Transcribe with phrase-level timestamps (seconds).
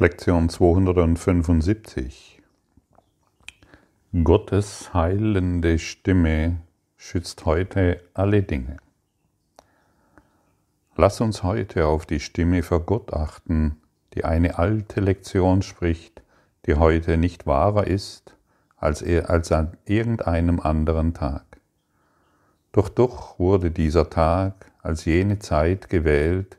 [0.00, 2.40] Lektion 275.
[4.22, 6.58] Gottes heilende Stimme
[6.96, 8.76] schützt heute alle Dinge.
[10.94, 13.80] Lass uns heute auf die Stimme für Gott achten,
[14.14, 16.22] die eine alte Lektion spricht,
[16.66, 18.36] die heute nicht wahrer ist
[18.76, 21.42] als, er, als an irgendeinem anderen Tag.
[22.70, 26.56] Doch doch wurde dieser Tag als jene Zeit gewählt,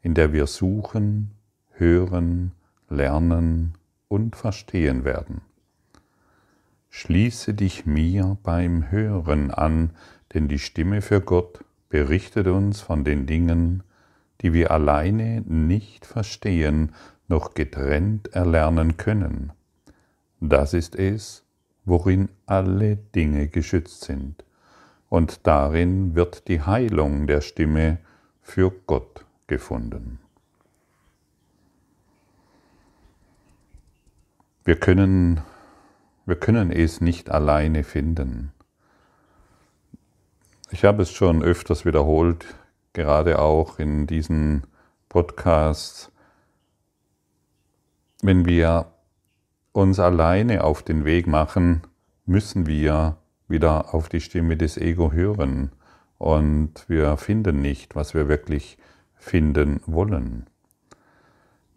[0.00, 1.32] in der wir suchen,
[1.72, 2.52] hören,
[2.90, 3.74] lernen
[4.08, 5.40] und verstehen werden.
[6.90, 9.90] Schließe dich mir beim Hören an,
[10.34, 13.82] denn die Stimme für Gott berichtet uns von den Dingen,
[14.40, 16.92] die wir alleine nicht verstehen,
[17.28, 19.52] noch getrennt erlernen können.
[20.40, 21.44] Das ist es,
[21.84, 24.44] worin alle Dinge geschützt sind,
[25.08, 27.98] und darin wird die Heilung der Stimme
[28.40, 30.18] für Gott gefunden.
[34.70, 35.40] Wir können,
[36.26, 38.52] wir können es nicht alleine finden.
[40.70, 42.54] Ich habe es schon öfters wiederholt,
[42.92, 44.62] gerade auch in diesen
[45.08, 46.12] Podcasts.
[48.22, 48.92] Wenn wir
[49.72, 51.82] uns alleine auf den Weg machen,
[52.24, 53.16] müssen wir
[53.48, 55.72] wieder auf die Stimme des Ego hören
[56.16, 58.78] und wir finden nicht, was wir wirklich
[59.16, 60.49] finden wollen.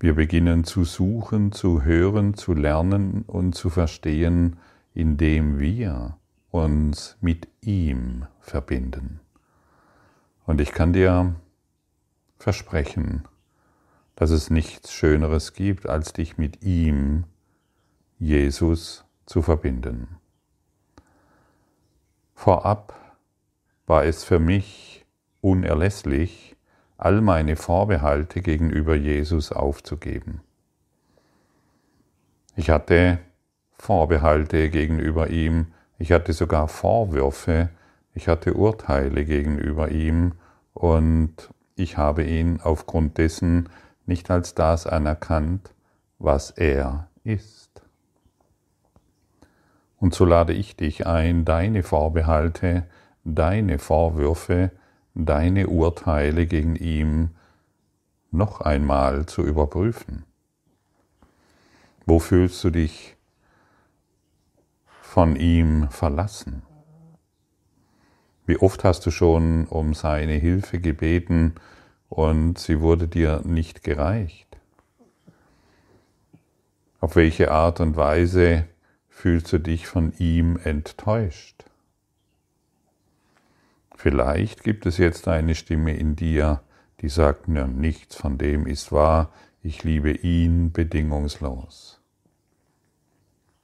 [0.03, 4.57] Wir beginnen zu suchen, zu hören, zu lernen und zu verstehen,
[4.93, 6.17] indem wir
[6.51, 9.21] uns mit ihm verbinden.
[10.45, 11.35] Und ich kann dir
[12.37, 13.23] versprechen,
[14.17, 17.23] dass es nichts Schöneres gibt, als dich mit ihm,
[18.19, 20.17] Jesus, zu verbinden.
[22.35, 22.93] Vorab
[23.87, 25.05] war es für mich
[25.39, 26.57] unerlässlich,
[26.97, 30.41] all meine Vorbehalte gegenüber Jesus aufzugeben.
[32.55, 33.19] Ich hatte
[33.71, 37.69] Vorbehalte gegenüber ihm, ich hatte sogar Vorwürfe,
[38.13, 40.33] ich hatte Urteile gegenüber ihm
[40.73, 43.69] und ich habe ihn aufgrund dessen
[44.05, 45.73] nicht als das anerkannt,
[46.19, 47.81] was er ist.
[49.97, 52.85] Und so lade ich dich ein, deine Vorbehalte,
[53.23, 54.71] deine Vorwürfe,
[55.15, 57.29] deine Urteile gegen ihm
[58.31, 60.23] noch einmal zu überprüfen.
[62.05, 63.15] Wo fühlst du dich
[65.01, 66.63] von ihm verlassen?
[68.45, 71.55] Wie oft hast du schon um seine Hilfe gebeten
[72.09, 74.57] und sie wurde dir nicht gereicht?
[76.99, 78.65] Auf welche Art und Weise
[79.09, 81.65] fühlst du dich von ihm enttäuscht?
[84.03, 86.61] Vielleicht gibt es jetzt eine Stimme in dir,
[86.99, 89.31] die sagt, ja, nichts von dem ist wahr,
[89.61, 92.01] ich liebe ihn bedingungslos.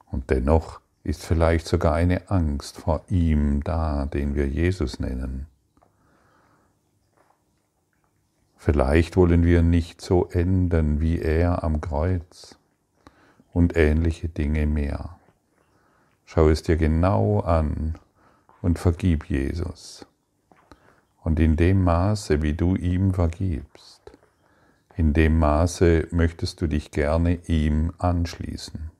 [0.06, 5.46] Und dennoch ist vielleicht sogar eine Angst vor ihm da, den wir Jesus nennen.
[8.56, 12.56] Vielleicht wollen wir nicht so enden wie er am Kreuz
[13.52, 15.18] und ähnliche Dinge mehr.
[16.24, 17.98] Schau es dir genau an
[18.62, 20.06] und vergib Jesus.
[21.22, 24.00] Und in dem Maße, wie du ihm vergibst,
[24.96, 28.90] in dem Maße möchtest du dich gerne ihm anschließen.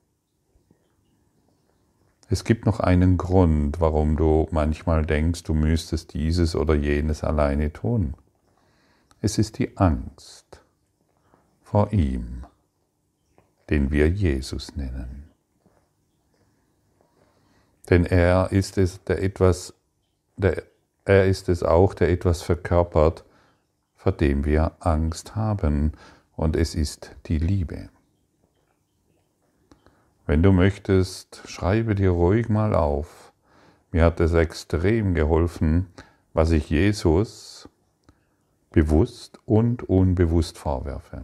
[2.29, 7.73] Es gibt noch einen Grund, warum du manchmal denkst, du müsstest dieses oder jenes alleine
[7.73, 8.15] tun.
[9.19, 10.61] Es ist die Angst
[11.61, 12.45] vor ihm,
[13.69, 15.29] den wir Jesus nennen.
[17.89, 19.73] Denn er ist es, der etwas,
[20.37, 20.63] der
[21.05, 23.25] er ist es auch, der etwas verkörpert,
[23.95, 25.93] vor dem wir Angst haben,
[26.35, 27.89] und es ist die Liebe.
[30.25, 33.31] Wenn du möchtest, schreibe dir ruhig mal auf.
[33.91, 35.87] Mir hat es extrem geholfen,
[36.33, 37.69] was ich Jesus
[38.71, 41.23] bewusst und unbewusst vorwerfe.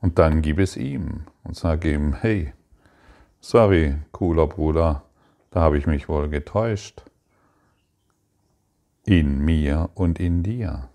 [0.00, 2.54] Und dann gib es ihm und sage ihm, hey,
[3.40, 5.02] sorry, cooler Bruder,
[5.50, 7.02] da habe ich mich wohl getäuscht
[9.04, 10.88] in mir und in dir.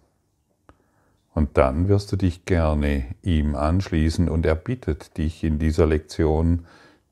[1.33, 6.65] Und dann wirst du dich gerne ihm anschließen und er bittet dich in dieser Lektion,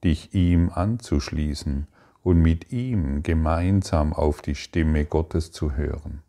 [0.03, 1.87] dich ihm anzuschließen
[2.23, 6.21] und mit ihm gemeinsam auf die Stimme Gottes zu hören.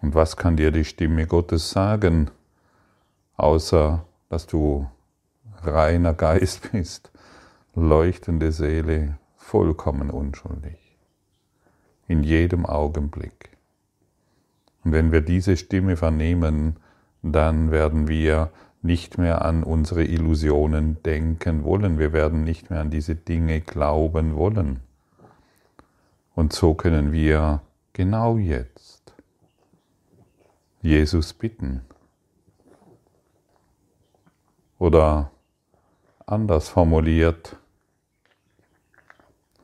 [0.00, 2.30] Und was kann dir die Stimme Gottes sagen,
[3.36, 4.88] außer dass du
[5.62, 7.10] reiner Geist bist,
[7.74, 10.87] leuchtende Seele, vollkommen unschuldig
[12.08, 13.50] in jedem Augenblick.
[14.82, 16.76] Und wenn wir diese Stimme vernehmen,
[17.22, 18.50] dann werden wir
[18.82, 21.98] nicht mehr an unsere Illusionen denken wollen.
[21.98, 24.80] Wir werden nicht mehr an diese Dinge glauben wollen.
[26.34, 27.60] Und so können wir
[27.92, 29.12] genau jetzt
[30.80, 31.82] Jesus bitten.
[34.78, 35.32] Oder
[36.24, 37.56] anders formuliert,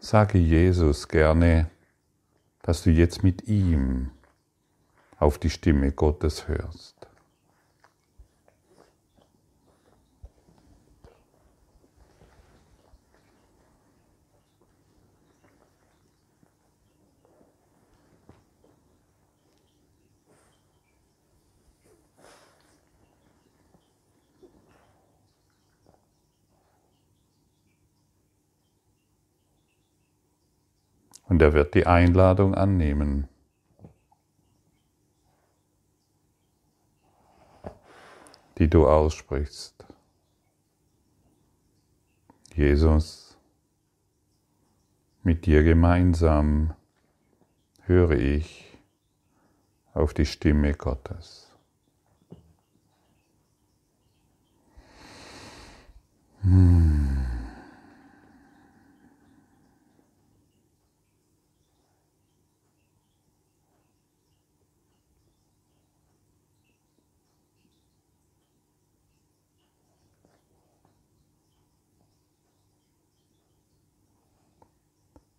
[0.01, 1.71] sage Jesus gerne,
[2.65, 4.11] dass du jetzt mit ihm
[5.19, 6.97] auf die Stimme Gottes hörst.
[31.35, 33.27] Und er wird die Einladung annehmen.
[38.59, 39.85] die du aussprichst.
[42.55, 43.37] Jesus,
[45.25, 46.73] mit dir gemeinsam
[47.81, 48.79] höre ich
[49.93, 51.44] auf die Stimme Gottes.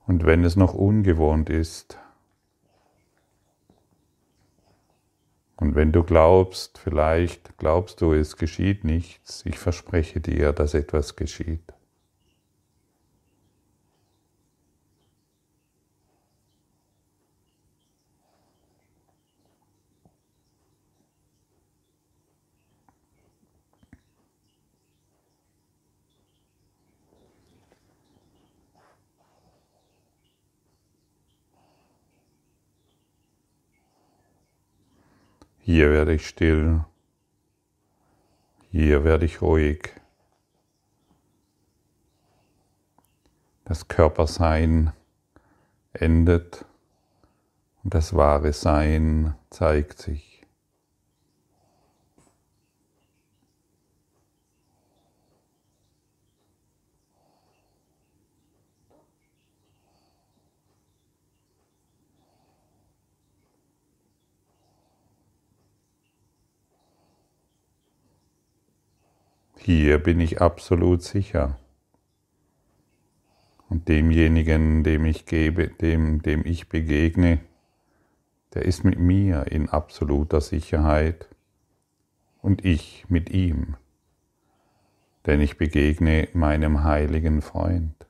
[0.08, 1.98] Und wenn es noch ungewohnt ist,
[5.58, 11.16] und wenn du glaubst, vielleicht glaubst du, es geschieht nichts, ich verspreche dir, dass etwas
[11.16, 11.75] geschieht.
[35.68, 36.86] Hier werde ich still.
[38.70, 39.96] Hier werde ich ruhig.
[43.64, 44.94] Das Körpersein
[45.92, 46.66] endet
[47.84, 50.35] und das wahre Sein zeigt sich.
[69.66, 71.58] Hier bin ich absolut sicher.
[73.68, 77.40] Und demjenigen, dem ich gebe, dem, dem ich begegne,
[78.54, 81.28] der ist mit mir in absoluter Sicherheit
[82.44, 83.76] und ich mit ihm,
[85.26, 88.05] denn ich begegne meinem heiligen Freund.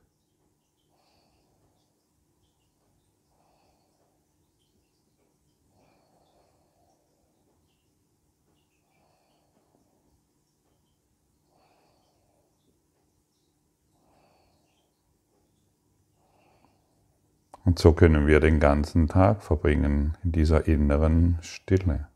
[17.66, 22.06] Und so können wir den ganzen Tag verbringen in dieser inneren Stille,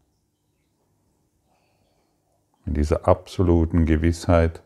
[2.67, 4.63] in dieser absoluten Gewissheit,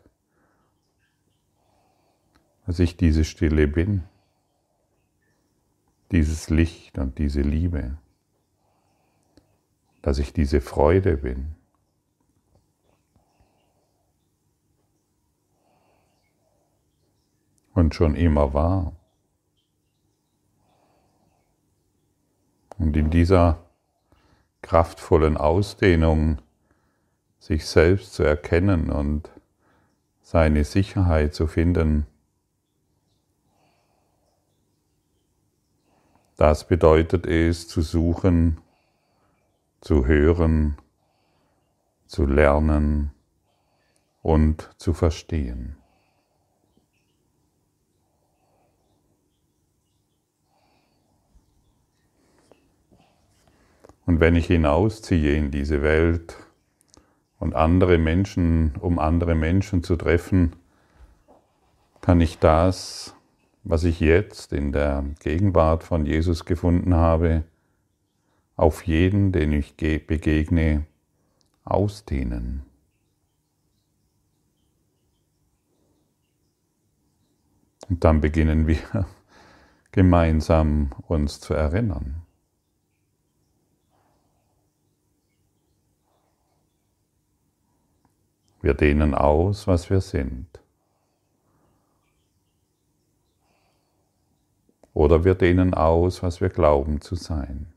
[2.67, 4.03] dass ich diese Stille bin,
[6.11, 7.97] dieses Licht und diese Liebe,
[10.03, 11.55] dass ich diese Freude bin.
[17.73, 18.95] Und schon immer war.
[22.77, 23.59] Und in dieser
[24.61, 26.39] kraftvollen Ausdehnung
[27.39, 29.29] sich selbst zu erkennen und
[30.21, 32.07] seine Sicherheit zu finden,
[36.37, 38.59] das bedeutet es zu suchen,
[39.79, 40.77] zu hören,
[42.07, 43.11] zu lernen
[44.21, 45.77] und zu verstehen.
[54.05, 56.37] Und wenn ich hinausziehe in diese Welt
[57.39, 60.55] und andere Menschen, um andere Menschen zu treffen,
[62.01, 63.15] kann ich das,
[63.63, 67.43] was ich jetzt in der Gegenwart von Jesus gefunden habe,
[68.55, 70.85] auf jeden, den ich begegne,
[71.63, 72.63] ausdehnen.
[77.89, 78.77] Und dann beginnen wir
[79.91, 82.24] gemeinsam uns zu erinnern.
[88.65, 90.47] Wir dehnen aus, was wir sind.
[94.95, 97.71] Oder wir dehnen aus, was wir glauben zu sein.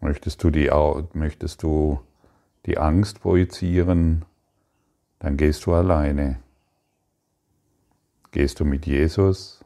[0.00, 0.70] Möchtest du die,
[1.12, 2.00] möchtest du
[2.64, 4.24] die Angst projizieren,
[5.18, 6.40] dann gehst du alleine.
[8.30, 9.62] Gehst du mit Jesus,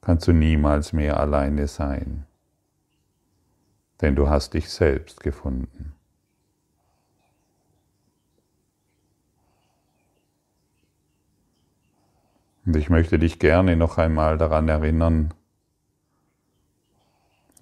[0.00, 2.26] kannst du niemals mehr alleine sein,
[4.00, 5.94] denn du hast dich selbst gefunden.
[12.66, 15.32] Und ich möchte dich gerne noch einmal daran erinnern,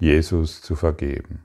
[0.01, 1.43] Jesus zu vergeben.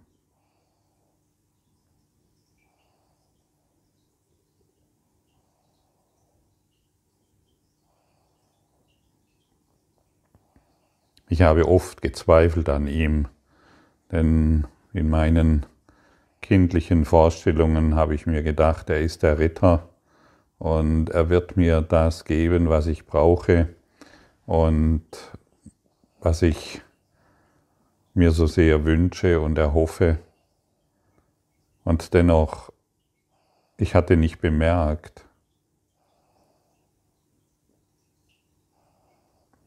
[11.30, 13.28] Ich habe oft gezweifelt an ihm,
[14.12, 15.66] denn in meinen
[16.42, 19.90] kindlichen Vorstellungen habe ich mir gedacht, er ist der Ritter
[20.64, 23.76] und er wird mir das geben, was ich brauche
[24.46, 25.04] und
[26.22, 26.82] was ich
[28.14, 30.20] mir so sehr wünsche und erhoffe.
[31.84, 32.72] Und dennoch,
[33.76, 35.26] ich hatte nicht bemerkt,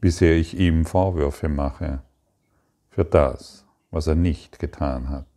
[0.01, 2.01] wie sehr ich ihm Vorwürfe mache
[2.89, 5.36] für das, was er nicht getan hat.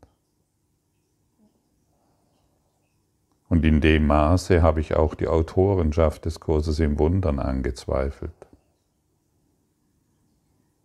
[3.51, 8.33] Und in dem Maße habe ich auch die Autorenschaft des Kurses im Wundern angezweifelt.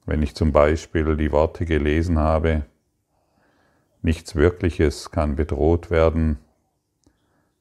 [0.07, 2.65] Wenn ich zum Beispiel die Worte gelesen habe,
[4.01, 6.39] nichts Wirkliches kann bedroht werden,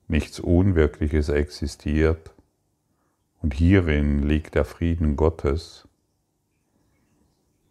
[0.08, 2.32] nichts Unwirkliches existiert
[3.42, 5.87] und hierin liegt der Frieden Gottes,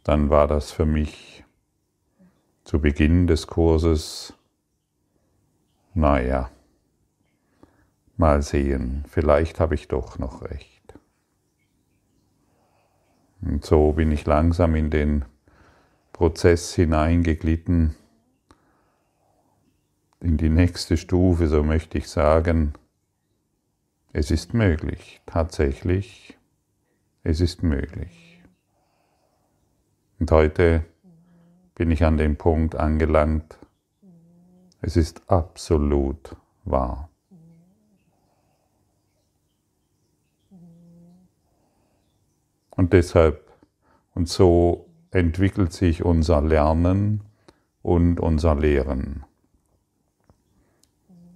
[0.03, 1.43] dann war das für mich
[2.63, 4.35] zu Beginn des Kurses,
[5.95, 6.51] naja,
[8.17, 10.93] mal sehen, vielleicht habe ich doch noch recht.
[13.41, 15.25] Und so bin ich langsam in den
[16.13, 17.95] Prozess hineingeglitten,
[20.21, 22.73] in die nächste Stufe, so möchte ich sagen.
[24.13, 26.37] Es ist möglich, tatsächlich,
[27.23, 28.41] es ist möglich.
[30.19, 30.85] Und heute
[31.75, 33.57] bin ich an dem Punkt angelangt,
[34.81, 37.09] es ist absolut wahr.
[42.75, 43.51] Und deshalb,
[44.15, 47.21] und so entwickelt sich unser Lernen
[47.81, 49.23] und unser Lehren.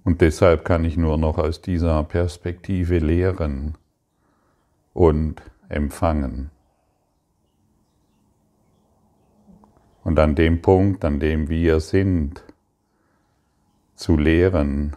[0.04, 3.76] Und deshalb kann ich nur noch aus dieser Perspektive lehren
[4.94, 6.50] und empfangen.
[10.02, 12.42] Und an dem Punkt, an dem wir sind,
[13.94, 14.96] zu lehren,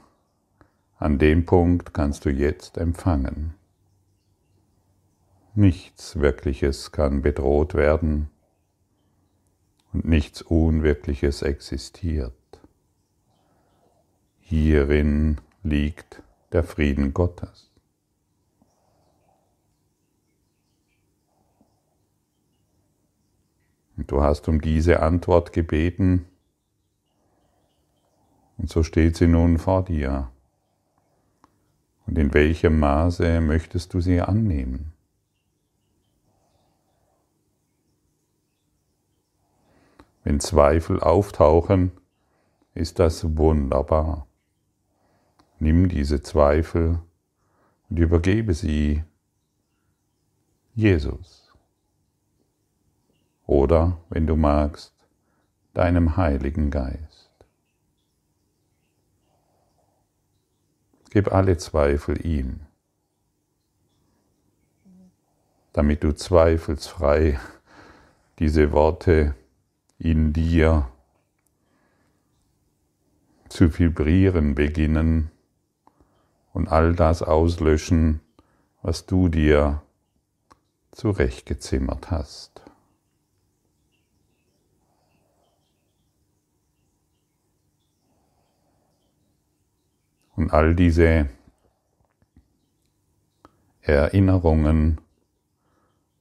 [0.97, 3.55] an dem Punkt kannst du jetzt empfangen.
[5.53, 8.29] Nichts Wirkliches kann bedroht werden
[9.91, 12.33] und nichts Unwirkliches existiert.
[14.39, 17.69] Hierin liegt der Frieden Gottes.
[23.97, 26.25] Und du hast um diese Antwort gebeten
[28.57, 30.31] und so steht sie nun vor dir.
[32.07, 34.93] Und in welchem Maße möchtest du sie annehmen?
[40.23, 41.91] Wenn Zweifel auftauchen,
[42.73, 44.27] ist das wunderbar.
[45.59, 46.99] Nimm diese Zweifel
[47.89, 49.03] und übergebe sie
[50.73, 51.53] Jesus.
[53.45, 54.93] Oder, wenn du magst,
[55.73, 57.29] deinem Heiligen Geist.
[61.09, 62.61] Gib alle Zweifel ihm,
[65.73, 67.37] damit du zweifelsfrei
[68.39, 69.35] diese Worte
[70.03, 70.89] in dir
[73.49, 75.29] zu vibrieren beginnen
[76.53, 78.19] und all das auslöschen,
[78.81, 79.83] was du dir
[80.91, 82.63] zurechtgezimmert hast.
[90.35, 91.29] Und all diese
[93.81, 94.99] Erinnerungen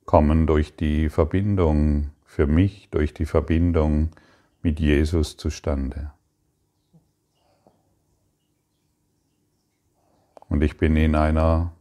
[0.04, 4.10] kommen durch die Verbindung für mich durch die Verbindung
[4.62, 6.12] mit Jesus zustande.
[10.48, 11.72] Und ich bin in einer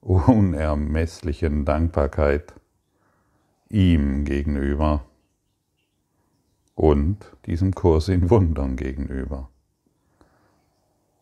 [0.00, 2.54] unermesslichen Dankbarkeit
[3.68, 5.04] ihm gegenüber
[6.76, 9.50] und diesem Kurs in Wundern gegenüber.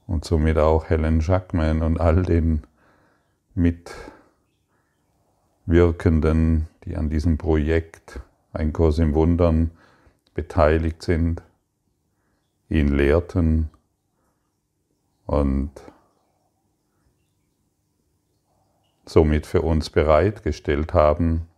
[0.06, 2.64] Und somit auch Helen Jackman und all den
[5.64, 8.20] Mitwirkenden, die an diesem Projekt
[8.52, 9.70] Ein Kurs im Wundern
[10.34, 11.42] beteiligt sind,
[12.68, 13.70] ihn lehrten
[15.26, 15.70] und
[19.04, 21.48] somit für uns bereitgestellt haben,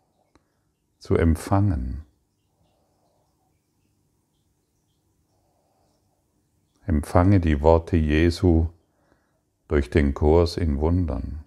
[0.98, 2.04] zu empfangen.
[6.86, 8.68] Empfange die Worte Jesu
[9.68, 11.43] durch den Kurs in Wundern.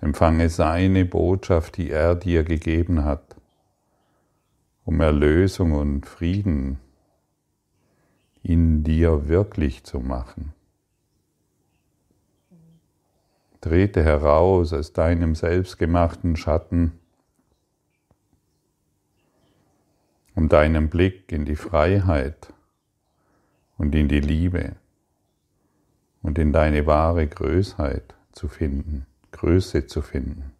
[0.00, 3.36] Empfange seine Botschaft, die er dir gegeben hat,
[4.84, 6.78] um Erlösung und Frieden
[8.42, 10.52] in dir wirklich zu machen.
[13.60, 16.92] Trete heraus aus deinem selbstgemachten Schatten,
[20.36, 22.52] um deinen Blick in die Freiheit
[23.76, 24.76] und in die Liebe
[26.22, 30.52] und in deine wahre Größheit zu finden, Größe zu finden.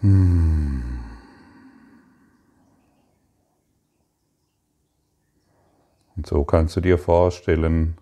[0.00, 1.00] Hm.
[6.16, 7.98] Und so kannst du dir vorstellen,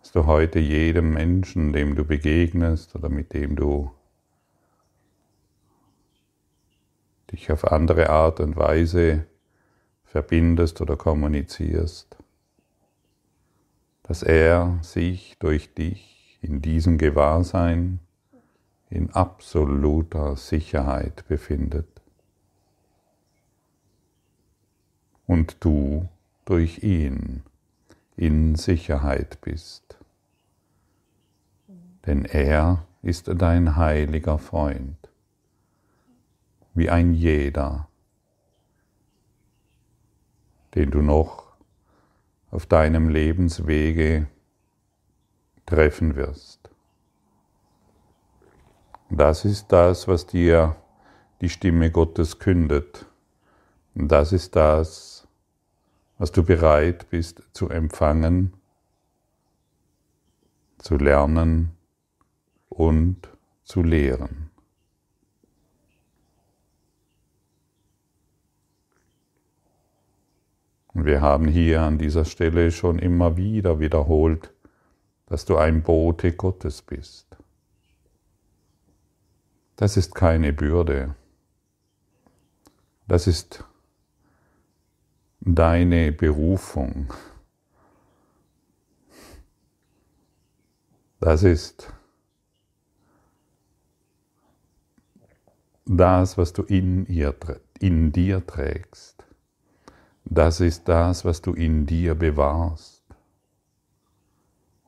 [0.00, 3.92] dass du heute jedem Menschen, dem du begegnest oder mit dem du
[7.30, 9.26] dich auf andere Art und Weise
[10.04, 12.16] verbindest oder kommunizierst,
[14.02, 18.00] dass er sich durch dich in diesem Gewahrsein
[18.90, 21.86] in absoluter Sicherheit befindet
[25.26, 26.08] und du
[26.44, 27.42] durch ihn
[28.16, 29.96] in Sicherheit bist.
[32.04, 34.96] Denn er ist dein heiliger Freund,
[36.74, 37.88] wie ein jeder,
[40.74, 41.51] den du noch
[42.52, 44.28] auf deinem Lebenswege
[45.66, 46.70] treffen wirst.
[49.10, 50.76] Das ist das, was dir
[51.40, 53.06] die Stimme Gottes kündet.
[53.94, 55.26] Das ist das,
[56.18, 58.52] was du bereit bist zu empfangen,
[60.78, 61.72] zu lernen
[62.68, 63.28] und
[63.64, 64.51] zu lehren.
[70.94, 74.52] Und wir haben hier an dieser Stelle schon immer wieder wiederholt,
[75.26, 77.26] dass du ein Bote Gottes bist.
[79.76, 81.14] Das ist keine Bürde.
[83.08, 83.64] Das ist
[85.40, 87.12] deine Berufung.
[91.20, 91.92] Das ist
[95.86, 97.34] das, was du in, ihr,
[97.80, 99.21] in dir trägst.
[100.24, 103.02] Das ist das, was du in dir bewahrst.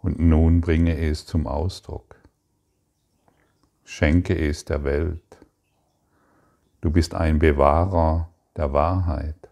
[0.03, 2.17] Und nun bringe es zum Ausdruck.
[3.85, 5.39] Schenke es der Welt.
[6.81, 9.49] Du bist ein Bewahrer der Wahrheit.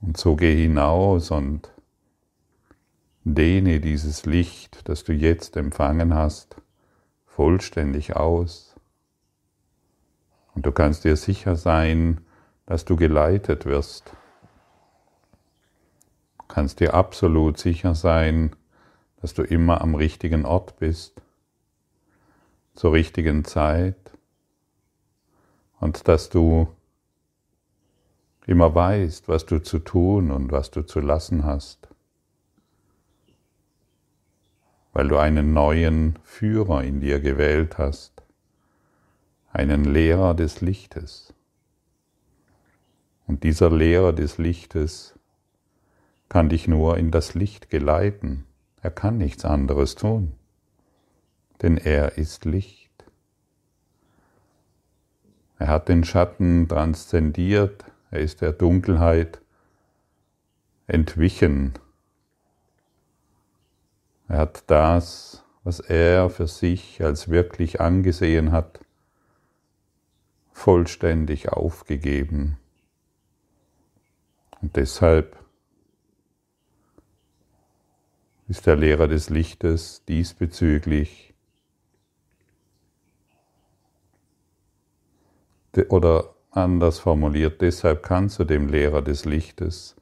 [0.00, 1.72] Und so geh hinaus und
[3.24, 6.56] dehne dieses Licht, das du jetzt empfangen hast,
[7.26, 8.74] vollständig aus.
[10.54, 12.20] Und du kannst dir sicher sein,
[12.68, 14.12] dass du geleitet wirst.
[16.36, 18.54] Du kannst dir absolut sicher sein,
[19.22, 21.22] dass du immer am richtigen Ort bist,
[22.74, 23.96] zur richtigen Zeit
[25.80, 26.68] und dass du
[28.46, 31.88] immer weißt, was du zu tun und was du zu lassen hast,
[34.92, 38.12] weil du einen neuen Führer in dir gewählt hast,
[39.52, 41.32] einen Lehrer des Lichtes.
[43.28, 45.14] Und dieser Lehrer des Lichtes
[46.30, 48.46] kann dich nur in das Licht geleiten.
[48.80, 50.32] Er kann nichts anderes tun,
[51.60, 52.88] denn er ist Licht.
[55.58, 59.42] Er hat den Schatten transzendiert, er ist der Dunkelheit
[60.86, 61.74] entwichen.
[64.28, 68.80] Er hat das, was er für sich als wirklich angesehen hat,
[70.52, 72.56] vollständig aufgegeben.
[74.60, 75.36] Und deshalb
[78.48, 81.34] ist der Lehrer des Lichtes diesbezüglich
[85.90, 89.94] oder anders formuliert, deshalb kannst du dem Lehrer des Lichtes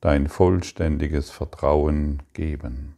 [0.00, 2.96] dein vollständiges Vertrauen geben.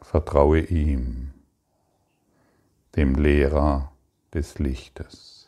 [0.00, 1.34] Vertraue ihm,
[2.94, 3.92] dem Lehrer
[4.32, 5.43] des Lichtes.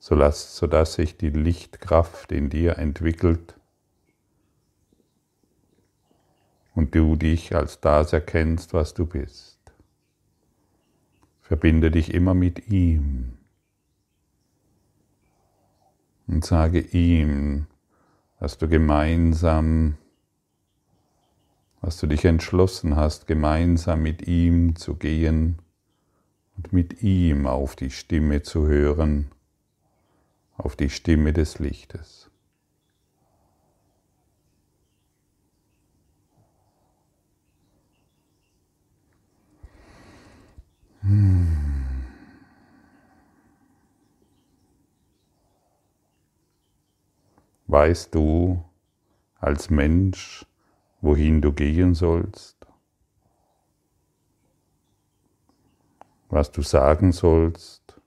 [0.00, 3.54] Sodass sich die Lichtkraft in dir entwickelt
[6.74, 9.58] und du dich als das erkennst, was du bist.
[11.42, 13.34] Verbinde dich immer mit ihm
[16.26, 17.66] und sage ihm,
[18.38, 19.98] dass du gemeinsam,
[21.82, 25.58] dass du dich entschlossen hast, gemeinsam mit ihm zu gehen
[26.56, 29.30] und mit ihm auf die Stimme zu hören,
[30.60, 32.30] auf die Stimme des Lichtes.
[47.66, 48.64] Weißt du
[49.38, 50.44] als Mensch,
[51.00, 52.66] wohin du gehen sollst?
[56.28, 57.99] Was du sagen sollst?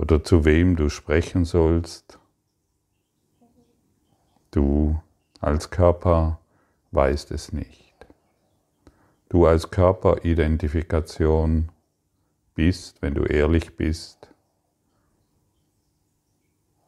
[0.00, 2.18] Oder zu wem du sprechen sollst?
[4.50, 5.00] Du
[5.40, 6.38] als Körper
[6.92, 7.90] weißt es nicht
[9.30, 11.70] du als Körperidentifikation
[12.54, 14.28] bist, wenn du ehrlich bist,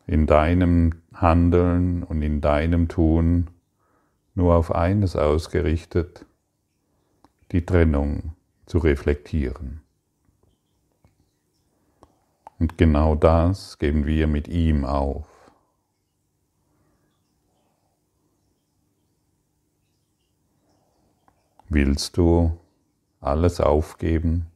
[0.06, 3.48] in deinem Handeln und in deinem Tun
[4.34, 6.26] nur auf eines ausgerichtet,
[7.52, 8.34] die Trennung
[8.66, 9.81] zu reflektieren.
[12.62, 15.26] Und genau das geben wir mit ihm auf.
[21.68, 22.56] Willst du
[23.20, 24.46] alles aufgeben?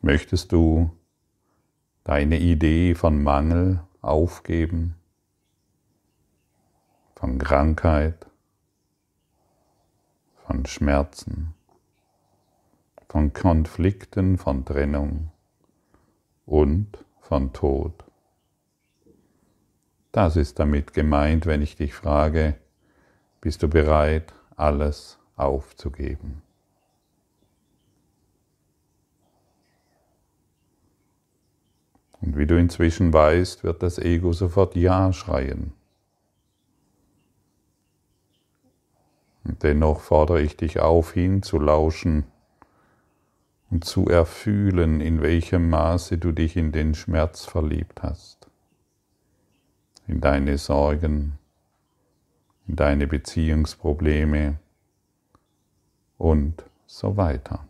[0.00, 0.92] Möchtest du
[2.04, 4.94] deine Idee von Mangel aufgeben,
[7.16, 8.24] von Krankheit,
[10.44, 11.52] von Schmerzen,
[13.16, 15.30] von Konflikten, von Trennung
[16.44, 18.04] und von Tod?
[20.12, 22.56] Das ist damit gemeint, wenn ich dich frage,
[23.40, 26.42] bist du bereit, alles aufzugeben?
[32.20, 35.72] Und wie du inzwischen weißt, wird das Ego sofort Ja schreien.
[39.44, 42.26] Und dennoch fordere ich dich auf, hinzulauschen
[43.70, 48.46] und zu erfühlen, in welchem Maße du dich in den Schmerz verliebt hast
[50.06, 51.38] in deine Sorgen,
[52.66, 54.58] in deine Beziehungsprobleme
[56.18, 57.66] und so weiter.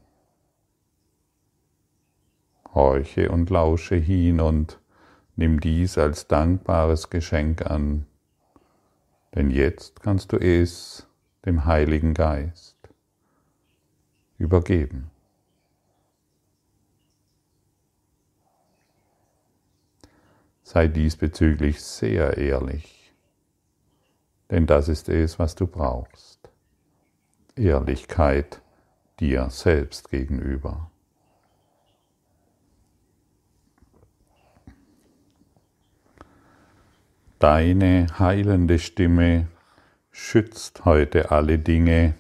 [2.75, 4.79] Horche und lausche hin und
[5.37, 8.07] nimm dies als dankbares Geschenk an,
[9.35, 11.07] denn jetzt kannst du es
[11.47, 12.77] dem Heiligen Geist
[14.39, 15.11] übergeben.
[20.69, 23.15] Sei diesbezüglich sehr ehrlich,
[24.51, 26.51] denn das ist es, was du brauchst.
[27.55, 28.61] Ehrlichkeit
[29.21, 30.91] dir selbst gegenüber.
[37.39, 39.47] Deine heilende Stimme
[40.11, 42.17] schützt heute alle Dinge,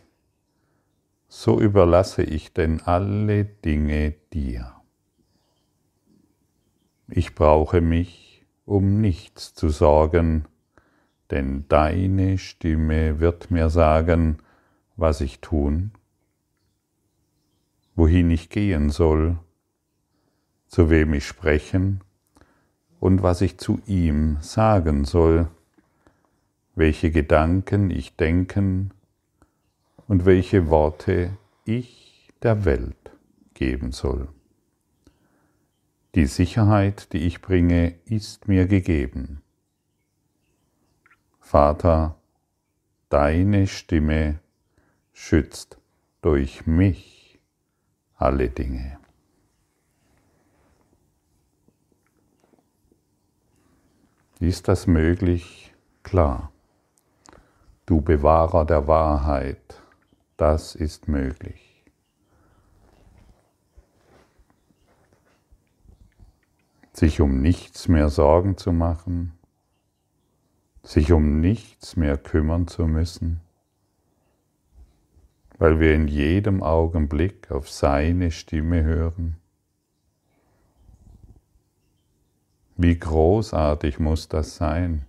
[1.27, 4.73] so überlasse ich denn alle Dinge dir.
[7.09, 8.36] Ich brauche mich
[8.67, 10.45] um nichts zu sorgen,
[11.31, 14.39] denn deine Stimme wird mir sagen,
[14.97, 15.93] was ich tun,
[17.95, 19.39] wohin ich gehen soll,
[20.67, 22.01] zu wem ich sprechen
[23.01, 25.49] und was ich zu ihm sagen soll,
[26.75, 28.91] welche Gedanken ich denken
[30.09, 31.31] und welche Worte
[31.65, 33.11] ich der Welt
[33.55, 34.29] geben soll.
[36.17, 39.43] Die Sicherheit, die ich bringe, ist mir gegeben.
[41.41, 42.17] Vater,
[43.11, 44.41] deine Stimme
[45.13, 45.77] schützt
[46.23, 47.39] durch mich
[48.15, 48.99] alle Dinge.
[54.41, 55.75] Ist das möglich?
[56.03, 56.51] Klar.
[57.85, 59.83] Du Bewahrer der Wahrheit,
[60.39, 61.66] das ist möglich.
[66.97, 69.33] Sich um nichts mehr Sorgen zu machen,
[70.83, 73.43] sich um nichts mehr kümmern zu müssen,
[75.59, 79.37] weil wir in jedem Augenblick auf seine Stimme hören.
[82.79, 85.05] Wie großartig muss das sein?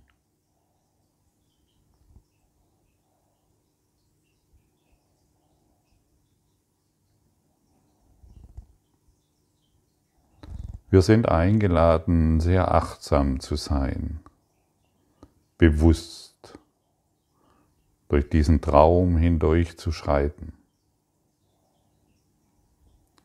[10.90, 14.20] Wir sind eingeladen, sehr achtsam zu sein,
[15.58, 16.58] bewusst
[18.08, 20.54] durch diesen Traum hindurch zu schreiten.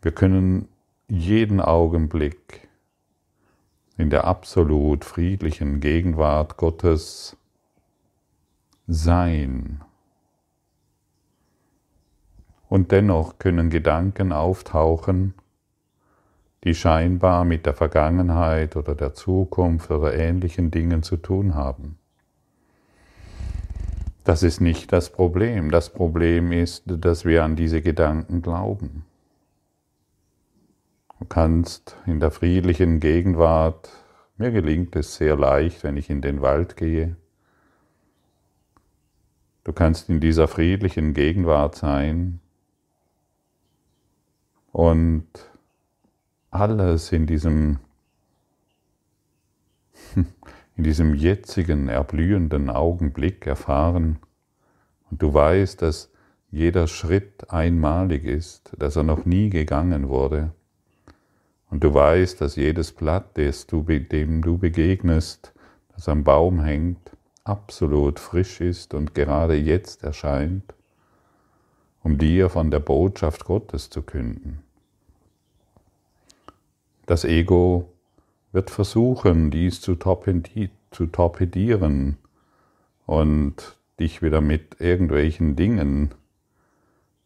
[0.01, 0.67] Wir können
[1.07, 2.67] jeden Augenblick
[3.95, 7.37] in der absolut friedlichen Gegenwart Gottes
[8.87, 9.81] sein.
[12.67, 15.33] Und dennoch können Gedanken auftauchen,
[16.63, 21.97] die scheinbar mit der Vergangenheit oder der Zukunft oder ähnlichen Dingen zu tun haben.
[24.23, 25.69] Das ist nicht das Problem.
[25.71, 29.05] Das Problem ist, dass wir an diese Gedanken glauben.
[31.19, 33.89] Du kannst in der friedlichen Gegenwart,
[34.37, 37.17] mir gelingt es sehr leicht, wenn ich in den Wald gehe,
[39.63, 42.39] du kannst in dieser friedlichen Gegenwart sein
[44.71, 45.27] und
[46.53, 47.79] alles in diesem,
[50.15, 54.19] in diesem jetzigen, erblühenden Augenblick erfahren.
[55.09, 56.11] Und du weißt, dass
[56.51, 60.51] jeder Schritt einmalig ist, dass er noch nie gegangen wurde.
[61.71, 65.53] Und du weißt, dass jedes Blatt, dem du begegnest,
[65.95, 67.11] das am Baum hängt,
[67.43, 70.75] absolut frisch ist und gerade jetzt erscheint,
[72.03, 74.62] um dir von der Botschaft Gottes zu künden.
[77.13, 77.93] Das Ego
[78.53, 82.17] wird versuchen, dies zu torpedieren
[83.05, 86.15] und dich wieder mit irgendwelchen Dingen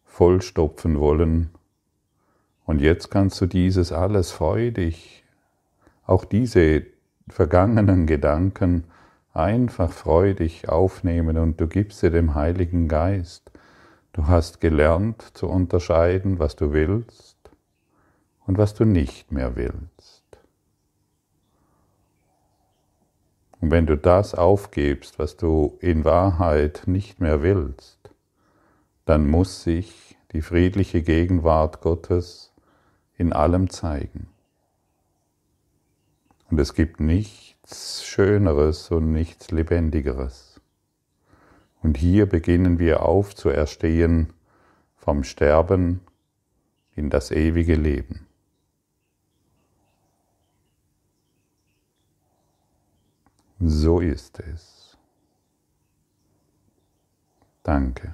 [0.03, 1.51] vollstopfen wollen.
[2.65, 5.23] Und jetzt kannst du dieses alles freudig,
[6.05, 6.83] auch diese
[7.29, 8.83] vergangenen Gedanken
[9.33, 13.53] einfach freudig aufnehmen und du gibst sie dem Heiligen Geist.
[14.11, 17.26] Du hast gelernt zu unterscheiden, was du willst
[18.47, 20.23] und was du nicht mehr willst.
[23.59, 27.97] Und wenn du das aufgibst, was du in Wahrheit nicht mehr willst,
[29.05, 32.53] dann muss sich die friedliche Gegenwart Gottes
[33.17, 34.27] in allem zeigen.
[36.49, 40.61] Und es gibt nichts Schöneres und nichts Lebendigeres.
[41.81, 44.33] Und hier beginnen wir aufzuerstehen
[44.95, 46.01] vom Sterben
[46.95, 48.26] in das ewige Leben.
[53.59, 54.97] So ist es.
[57.63, 58.13] Danke.